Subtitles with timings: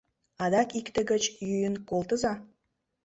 [0.43, 2.33] Адак икте гыч йӱын колтыза!